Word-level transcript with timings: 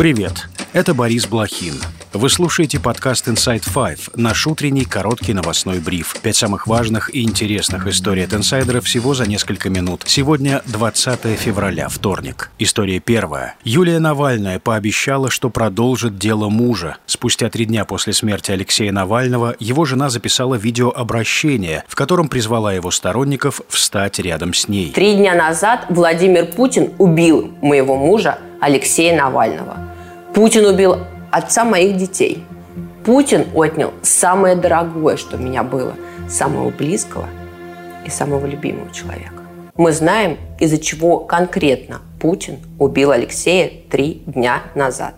Привет, 0.00 0.48
это 0.72 0.94
Борис 0.94 1.26
Блохин. 1.26 1.74
Вы 2.14 2.30
слушаете 2.30 2.80
подкаст 2.80 3.28
Inside 3.28 3.64
Five, 3.64 4.12
наш 4.14 4.46
утренний 4.46 4.86
короткий 4.86 5.34
новостной 5.34 5.78
бриф. 5.78 6.16
Пять 6.22 6.36
самых 6.36 6.66
важных 6.66 7.14
и 7.14 7.22
интересных 7.22 7.86
историй 7.86 8.24
от 8.24 8.32
инсайдера 8.32 8.80
всего 8.80 9.12
за 9.12 9.28
несколько 9.28 9.68
минут. 9.68 10.04
Сегодня 10.06 10.62
20 10.64 11.38
февраля, 11.38 11.88
вторник. 11.90 12.50
История 12.58 12.98
первая. 12.98 13.56
Юлия 13.62 13.98
Навальная 13.98 14.58
пообещала, 14.58 15.28
что 15.28 15.50
продолжит 15.50 16.16
дело 16.16 16.48
мужа. 16.48 16.96
Спустя 17.04 17.50
три 17.50 17.66
дня 17.66 17.84
после 17.84 18.14
смерти 18.14 18.52
Алексея 18.52 18.92
Навального 18.92 19.54
его 19.60 19.84
жена 19.84 20.08
записала 20.08 20.54
видеообращение, 20.54 21.84
в 21.86 21.94
котором 21.94 22.30
призвала 22.30 22.72
его 22.72 22.90
сторонников 22.90 23.60
встать 23.68 24.18
рядом 24.18 24.54
с 24.54 24.66
ней. 24.66 24.92
Три 24.92 25.16
дня 25.16 25.34
назад 25.34 25.84
Владимир 25.90 26.46
Путин 26.46 26.94
убил 26.96 27.52
моего 27.60 27.98
мужа 27.98 28.38
Алексея 28.60 29.16
Навального. 29.16 29.76
Путин 30.34 30.66
убил 30.66 30.98
отца 31.30 31.64
моих 31.64 31.96
детей. 31.96 32.44
Путин 33.04 33.46
отнял 33.54 33.92
самое 34.02 34.54
дорогое, 34.54 35.16
что 35.16 35.36
у 35.36 35.40
меня 35.40 35.62
было, 35.62 35.94
самого 36.28 36.70
близкого 36.70 37.26
и 38.06 38.10
самого 38.10 38.46
любимого 38.46 38.92
человека. 38.92 39.42
Мы 39.76 39.92
знаем, 39.92 40.36
из-за 40.58 40.78
чего 40.78 41.20
конкретно 41.20 42.02
Путин 42.20 42.58
убил 42.78 43.12
Алексея 43.12 43.70
три 43.90 44.22
дня 44.26 44.62
назад. 44.74 45.14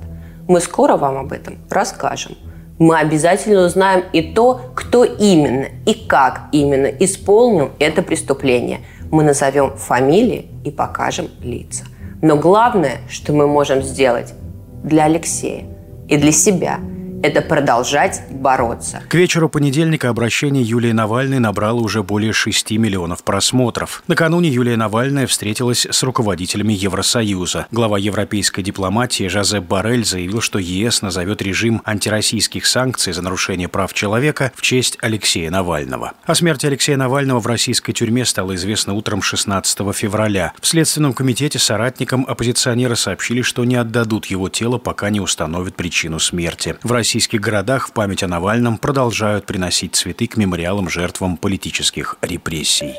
Мы 0.46 0.60
скоро 0.60 0.96
вам 0.96 1.16
об 1.16 1.32
этом 1.32 1.58
расскажем. 1.68 2.36
Мы 2.78 2.98
обязательно 2.98 3.64
узнаем 3.64 4.04
и 4.12 4.22
то, 4.22 4.60
кто 4.74 5.04
именно 5.04 5.66
и 5.86 5.94
как 5.94 6.42
именно 6.52 6.86
исполнил 6.86 7.70
это 7.78 8.02
преступление. 8.02 8.80
Мы 9.10 9.24
назовем 9.24 9.76
фамилии 9.76 10.46
и 10.64 10.70
покажем 10.70 11.28
лица. 11.42 11.84
Но 12.22 12.36
главное, 12.36 12.98
что 13.10 13.34
мы 13.34 13.46
можем 13.46 13.82
сделать 13.82 14.32
для 14.82 15.04
Алексея– 15.04 15.64
и 16.08 16.16
для 16.18 16.32
себя– 16.32 16.78
это 17.22 17.40
продолжать 17.40 18.22
бороться. 18.30 19.02
К 19.08 19.14
вечеру 19.14 19.48
понедельника 19.48 20.08
обращение 20.08 20.62
Юлии 20.62 20.92
Навальной 20.92 21.38
набрало 21.38 21.80
уже 21.80 22.02
более 22.02 22.32
6 22.32 22.72
миллионов 22.72 23.22
просмотров. 23.22 24.02
Накануне 24.08 24.48
Юлия 24.48 24.76
Навальная 24.76 25.26
встретилась 25.26 25.86
с 25.88 26.02
руководителями 26.02 26.72
Евросоюза. 26.72 27.66
Глава 27.70 27.98
европейской 27.98 28.62
дипломатии 28.62 29.28
Жозеп 29.28 29.64
Барель 29.64 30.04
заявил, 30.04 30.40
что 30.40 30.58
ЕС 30.58 31.02
назовет 31.02 31.42
режим 31.42 31.80
антироссийских 31.84 32.66
санкций 32.66 33.12
за 33.12 33.22
нарушение 33.22 33.68
прав 33.68 33.94
человека 33.94 34.52
в 34.54 34.62
честь 34.62 34.98
Алексея 35.00 35.50
Навального. 35.50 36.12
О 36.24 36.34
смерти 36.34 36.66
Алексея 36.66 36.96
Навального 36.96 37.38
в 37.38 37.46
российской 37.46 37.92
тюрьме 37.92 38.24
стало 38.24 38.56
известно 38.56 38.94
утром 38.94 39.22
16 39.22 39.94
февраля. 39.94 40.52
В 40.60 40.66
Следственном 40.66 41.12
комитете 41.12 41.58
соратникам 41.58 42.24
оппозиционера 42.26 42.96
сообщили, 42.96 43.42
что 43.42 43.64
не 43.64 43.76
отдадут 43.76 44.26
его 44.26 44.48
тело, 44.48 44.78
пока 44.78 45.10
не 45.10 45.20
установят 45.20 45.76
причину 45.76 46.18
смерти. 46.18 46.76
В 46.82 46.90
России 46.90 47.11
российских 47.12 47.42
городах 47.42 47.88
в 47.88 47.92
память 47.92 48.22
о 48.22 48.26
Навальном 48.26 48.78
продолжают 48.78 49.44
приносить 49.44 49.94
цветы 49.94 50.26
к 50.26 50.38
мемориалам 50.38 50.88
жертвам 50.88 51.36
политических 51.36 52.16
репрессий. 52.22 52.94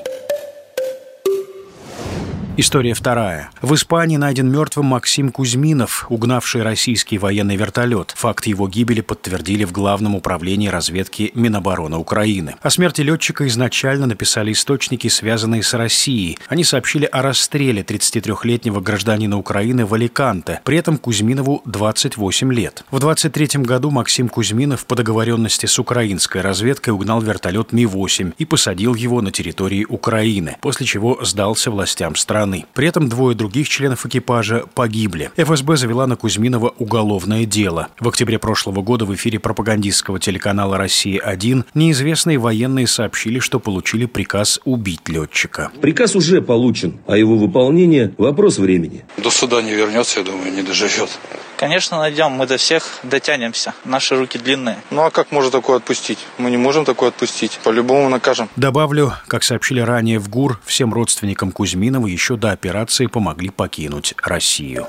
История 2.56 2.94
вторая. 2.94 3.50
В 3.64 3.74
Испании 3.74 4.16
найден 4.16 4.52
мертвым 4.52 4.86
Максим 4.86 5.32
Кузьминов, 5.32 6.06
угнавший 6.10 6.62
российский 6.62 7.18
военный 7.18 7.56
вертолет. 7.56 8.14
Факт 8.16 8.46
его 8.46 8.68
гибели 8.70 9.02
подтвердили 9.02 9.64
в 9.64 9.72
Главном 9.72 10.14
управлении 10.14 10.68
разведки 10.68 11.32
Минобороны 11.34 11.98
Украины. 11.98 12.54
О 12.62 12.70
смерти 12.70 13.02
летчика 13.02 13.48
изначально 13.48 14.06
написали 14.06 14.52
источники, 14.52 15.08
связанные 15.08 15.64
с 15.64 15.74
Россией. 15.74 16.38
Они 16.48 16.64
сообщили 16.64 17.06
о 17.06 17.24
расстреле 17.24 17.82
33-летнего 17.82 18.82
гражданина 18.82 19.40
Украины 19.40 19.88
в 19.88 19.96
Аликанте. 19.96 20.62
При 20.64 20.78
этом 20.78 21.00
Кузьминову 21.00 21.64
28 21.66 22.54
лет. 22.54 22.86
В 22.92 23.00
23 23.00 23.64
году 23.64 23.90
Максим 23.90 24.30
Кузьминов 24.30 24.86
по 24.86 24.96
договоренности 24.96 25.66
с 25.66 25.80
украинской 25.80 26.44
разведкой 26.44 26.94
угнал 26.94 27.20
вертолет 27.20 27.72
Ми-8 27.72 28.36
и 28.38 28.46
посадил 28.46 28.94
его 28.94 29.22
на 29.22 29.32
территории 29.32 29.86
Украины, 29.90 30.58
после 30.62 30.86
чего 30.86 31.18
сдался 31.24 31.72
властям 31.72 32.16
страны 32.16 32.43
страны. 32.44 32.66
При 32.74 32.88
этом 32.88 33.10
двое 33.10 33.36
других 33.36 33.70
членов 33.70 34.06
экипажа 34.06 34.66
погибли. 34.74 35.32
ФСБ 35.38 35.78
завела 35.78 36.08
на 36.08 36.16
Кузьминова 36.16 36.74
уголовное 36.78 37.46
дело. 37.46 37.88
В 38.00 38.08
октябре 38.08 38.40
прошлого 38.40 38.82
года 38.82 39.06
в 39.06 39.14
эфире 39.16 39.40
пропагандистского 39.40 40.20
телеканала 40.20 40.78
«Россия-1» 40.78 41.66
неизвестные 41.74 42.38
военные 42.38 42.88
сообщили, 42.88 43.40
что 43.40 43.60
получили 43.60 44.06
приказ 44.06 44.60
убить 44.66 45.08
летчика. 45.08 45.72
Приказ 45.82 46.16
уже 46.16 46.42
получен, 46.42 47.00
а 47.08 47.18
его 47.18 47.38
выполнение– 47.38 48.14
вопрос 48.18 48.58
времени. 48.58 49.06
До 49.18 49.30
суда 49.30 49.62
не 49.62 49.74
вернется, 49.74 50.20
я 50.20 50.26
думаю, 50.26 50.54
не 50.54 50.62
доживет. 50.62 51.10
Конечно, 51.58 52.00
найдем, 52.00 52.32
мы 52.32 52.46
до 52.46 52.58
всех 52.58 52.84
дотянемся. 53.04 53.74
Наши 53.86 54.18
руки 54.18 54.38
длинные. 54.38 54.78
Ну 54.90 55.04
а 55.04 55.12
как 55.12 55.32
можно 55.32 55.50
такое 55.50 55.78
отпустить? 55.78 56.18
Мы 56.38 56.52
не 56.52 56.58
можем 56.58 56.84
такое 56.84 57.10
отпустить. 57.10 57.60
По-любому 57.64 58.10
накажем. 58.10 58.50
Добавлю, 58.58 59.14
как 59.28 59.44
сообщили 59.44 59.80
ранее 59.80 60.20
в 60.20 60.30
ГУР, 60.30 60.60
всем 60.66 60.94
родственникам 60.94 61.52
Кузьминова 61.52 62.08
еще 62.08 62.33
до 62.38 62.52
операции 62.52 63.08
помогли 63.08 63.50
покинуть 63.50 64.14
Россию. 64.22 64.88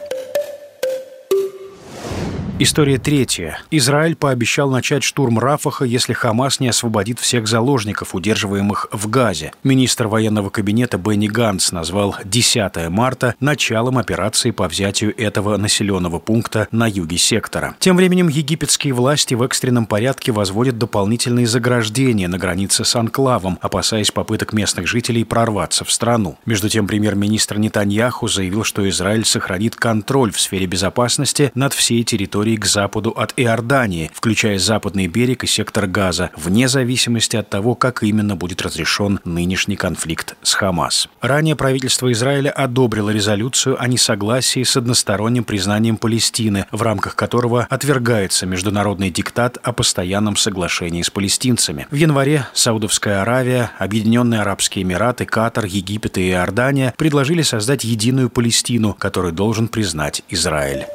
История 2.60 2.98
третья. 2.98 3.58
Израиль 3.72 4.14
пообещал 4.14 4.70
начать 4.70 5.02
штурм 5.02 5.40
Рафаха, 5.40 5.84
если 5.84 6.12
Хамас 6.12 6.60
не 6.60 6.68
освободит 6.68 7.18
всех 7.18 7.48
заложников, 7.48 8.14
удерживаемых 8.14 8.86
в 8.92 9.10
Газе. 9.10 9.50
Министр 9.64 10.06
военного 10.06 10.50
кабинета 10.50 10.96
Бенни 10.96 11.26
Ганс 11.26 11.72
назвал 11.72 12.14
10 12.24 12.90
марта 12.90 13.34
началом 13.40 13.98
операции 13.98 14.52
по 14.52 14.68
взятию 14.68 15.20
этого 15.20 15.56
населенного 15.56 16.20
пункта 16.20 16.68
на 16.70 16.86
юге 16.86 17.18
сектора. 17.18 17.74
Тем 17.80 17.96
временем 17.96 18.28
египетские 18.28 18.94
власти 18.94 19.34
в 19.34 19.42
экстренном 19.42 19.86
порядке 19.86 20.30
возводят 20.30 20.78
дополнительные 20.78 21.48
заграждения 21.48 22.28
на 22.28 22.38
границе 22.38 22.84
с 22.84 22.94
Анклавом, 22.94 23.58
опасаясь 23.62 24.12
попыток 24.12 24.52
местных 24.52 24.86
жителей 24.86 25.24
прорваться 25.24 25.84
в 25.84 25.90
страну. 25.90 26.38
Между 26.46 26.68
тем, 26.68 26.86
премьер-министр 26.86 27.58
Нетаньяху 27.58 28.28
заявил, 28.28 28.62
что 28.62 28.88
Израиль 28.88 29.24
сохранит 29.24 29.74
контроль 29.74 30.30
в 30.30 30.40
сфере 30.40 30.66
безопасности 30.66 31.50
над 31.56 31.72
всей 31.72 32.04
территорией 32.04 32.44
территории 32.54 32.56
к 32.56 32.64
западу 32.66 33.10
от 33.10 33.34
Иордании, 33.36 34.10
включая 34.14 34.58
западный 34.58 35.06
берег 35.06 35.44
и 35.44 35.46
сектор 35.46 35.86
Газа, 35.86 36.30
вне 36.36 36.68
зависимости 36.68 37.36
от 37.36 37.50
того, 37.50 37.74
как 37.74 38.02
именно 38.02 38.36
будет 38.36 38.62
разрешен 38.62 39.20
нынешний 39.24 39.76
конфликт 39.76 40.36
с 40.42 40.54
Хамас. 40.54 41.08
Ранее 41.20 41.56
правительство 41.56 42.10
Израиля 42.12 42.50
одобрило 42.50 43.10
резолюцию 43.10 43.80
о 43.80 43.86
несогласии 43.86 44.62
с 44.62 44.76
односторонним 44.76 45.44
признанием 45.44 45.96
Палестины, 45.96 46.66
в 46.72 46.82
рамках 46.82 47.16
которого 47.16 47.66
отвергается 47.70 48.46
международный 48.46 49.10
диктат 49.10 49.58
о 49.62 49.72
постоянном 49.72 50.36
соглашении 50.36 51.02
с 51.02 51.10
палестинцами. 51.10 51.86
В 51.90 51.96
январе 51.96 52.46
Саудовская 52.54 53.22
Аравия, 53.22 53.70
Объединенные 53.78 54.40
Арабские 54.40 54.82
Эмираты, 54.84 55.24
Катар, 55.24 55.64
Египет 55.64 56.18
и 56.18 56.30
Иордания 56.30 56.94
предложили 56.96 57.42
создать 57.42 57.84
единую 57.84 58.30
Палестину, 58.30 58.94
которую 58.94 59.32
должен 59.32 59.68
признать 59.68 60.22
Израиль. 60.28 60.86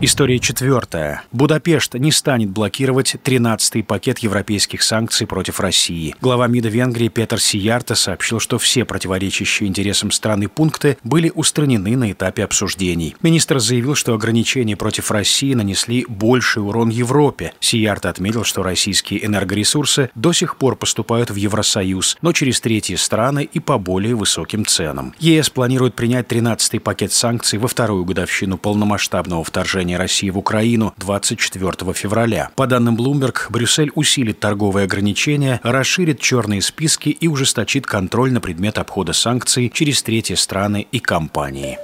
История 0.00 0.40
четвертая. 0.40 1.22
Будапешт 1.30 1.94
не 1.94 2.10
станет 2.10 2.50
блокировать 2.50 3.14
13-й 3.14 3.84
пакет 3.84 4.18
европейских 4.18 4.82
санкций 4.82 5.26
против 5.26 5.60
России. 5.60 6.14
Глава 6.20 6.48
МИДа 6.48 6.68
Венгрии 6.68 7.08
Петр 7.08 7.40
Сиярта 7.40 7.94
сообщил, 7.94 8.40
что 8.40 8.58
все 8.58 8.84
противоречащие 8.84 9.68
интересам 9.68 10.10
страны 10.10 10.48
пункты 10.48 10.98
были 11.04 11.30
устранены 11.34 11.96
на 11.96 12.10
этапе 12.10 12.42
обсуждений. 12.42 13.14
Министр 13.22 13.60
заявил, 13.60 13.94
что 13.94 14.14
ограничения 14.14 14.76
против 14.76 15.12
России 15.12 15.54
нанесли 15.54 16.04
больший 16.08 16.62
урон 16.62 16.88
Европе. 16.88 17.52
Сиярта 17.60 18.10
отметил, 18.10 18.42
что 18.42 18.64
российские 18.64 19.24
энергоресурсы 19.24 20.10
до 20.16 20.32
сих 20.32 20.56
пор 20.56 20.74
поступают 20.74 21.30
в 21.30 21.36
Евросоюз, 21.36 22.18
но 22.20 22.32
через 22.32 22.60
третьи 22.60 22.96
страны 22.96 23.48
и 23.50 23.60
по 23.60 23.78
более 23.78 24.16
высоким 24.16 24.66
ценам. 24.66 25.14
ЕС 25.20 25.50
планирует 25.50 25.94
принять 25.94 26.26
13-й 26.26 26.80
пакет 26.80 27.12
санкций 27.12 27.60
во 27.60 27.68
вторую 27.68 28.04
годовщину 28.04 28.58
полномасштабного 28.58 29.44
вторжения 29.44 29.83
вторжения 29.84 29.98
России 29.98 30.30
в 30.30 30.38
Украину 30.38 30.94
24 30.98 31.92
февраля. 31.92 32.48
По 32.56 32.66
данным 32.66 32.96
Bloomberg, 32.96 33.46
Брюссель 33.50 33.92
усилит 33.94 34.40
торговые 34.40 34.84
ограничения, 34.84 35.60
расширит 35.62 36.20
черные 36.20 36.62
списки 36.62 37.10
и 37.10 37.28
ужесточит 37.28 37.86
контроль 37.86 38.32
на 38.32 38.40
предмет 38.40 38.78
обхода 38.78 39.12
санкций 39.12 39.70
через 39.72 40.02
третьи 40.02 40.34
страны 40.34 40.86
и 40.90 41.00
компании. 41.00 41.78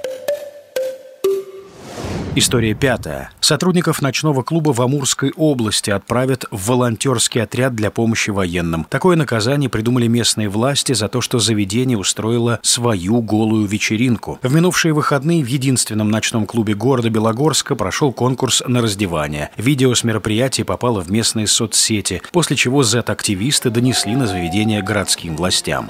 История 2.33 2.73
пятая. 2.73 3.29
Сотрудников 3.41 4.01
ночного 4.01 4.41
клуба 4.41 4.71
в 4.71 4.81
Амурской 4.81 5.33
области 5.35 5.89
отправят 5.89 6.45
в 6.49 6.67
волонтерский 6.67 7.43
отряд 7.43 7.75
для 7.75 7.91
помощи 7.91 8.29
военным. 8.29 8.85
Такое 8.89 9.17
наказание 9.17 9.69
придумали 9.69 10.07
местные 10.07 10.47
власти 10.47 10.93
за 10.93 11.09
то, 11.09 11.19
что 11.19 11.39
заведение 11.39 11.97
устроило 11.97 12.59
свою 12.63 13.21
голую 13.21 13.67
вечеринку. 13.67 14.39
В 14.41 14.53
минувшие 14.53 14.93
выходные 14.93 15.43
в 15.43 15.47
единственном 15.47 16.09
ночном 16.09 16.45
клубе 16.45 16.73
города 16.73 17.09
Белогорска 17.09 17.75
прошел 17.75 18.13
конкурс 18.13 18.63
на 18.65 18.81
раздевание. 18.81 19.49
Видео 19.57 19.93
с 19.93 20.05
мероприятия 20.05 20.63
попало 20.63 21.01
в 21.01 21.11
местные 21.11 21.47
соцсети, 21.47 22.21
после 22.31 22.55
чего 22.55 22.81
Z-активисты 22.83 23.69
донесли 23.69 24.15
на 24.15 24.25
заведение 24.25 24.81
городским 24.81 25.35
властям. 25.35 25.89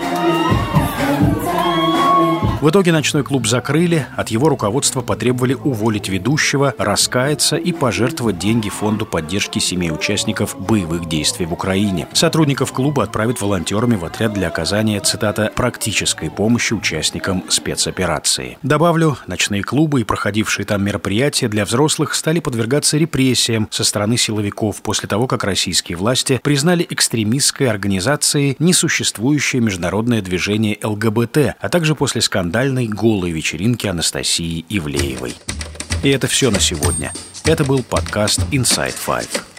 В 2.61 2.69
итоге 2.69 2.91
ночной 2.91 3.23
клуб 3.23 3.47
закрыли, 3.47 4.05
от 4.15 4.29
его 4.29 4.47
руководства 4.47 5.01
потребовали 5.01 5.55
уволить 5.55 6.09
ведущего, 6.09 6.75
раскаяться 6.77 7.55
и 7.55 7.71
пожертвовать 7.71 8.37
деньги 8.37 8.69
фонду 8.69 9.07
поддержки 9.07 9.57
семей 9.57 9.89
участников 9.89 10.55
боевых 10.59 11.09
действий 11.09 11.47
в 11.47 11.53
Украине. 11.53 12.07
Сотрудников 12.13 12.71
клуба 12.71 13.01
отправят 13.01 13.41
волонтерами 13.41 13.95
в 13.95 14.05
отряд 14.05 14.33
для 14.33 14.47
оказания, 14.47 14.99
цитата, 14.99 15.51
«практической 15.55 16.29
помощи 16.29 16.73
участникам 16.73 17.43
спецоперации». 17.49 18.59
Добавлю, 18.61 19.17
ночные 19.25 19.63
клубы 19.63 20.01
и 20.01 20.03
проходившие 20.03 20.63
там 20.63 20.83
мероприятия 20.85 21.47
для 21.47 21.65
взрослых 21.65 22.13
стали 22.13 22.41
подвергаться 22.41 22.95
репрессиям 22.95 23.69
со 23.71 23.83
стороны 23.83 24.17
силовиков 24.17 24.83
после 24.83 25.09
того, 25.09 25.25
как 25.25 25.45
российские 25.45 25.97
власти 25.97 26.39
признали 26.43 26.85
экстремистской 26.87 27.71
организацией 27.71 28.55
несуществующее 28.59 29.63
международное 29.63 30.21
движение 30.21 30.77
ЛГБТ, 30.83 31.55
а 31.59 31.69
также 31.69 31.95
после 31.95 32.21
скандальной 32.51 32.87
голой 32.87 33.31
вечеринки 33.31 33.87
Анастасии 33.87 34.65
Ивлеевой. 34.67 35.35
И 36.03 36.09
это 36.09 36.27
все 36.27 36.51
на 36.51 36.59
сегодня. 36.59 37.13
Это 37.45 37.63
был 37.63 37.81
подкаст 37.81 38.41
Inside 38.51 38.93
Five. 39.07 39.50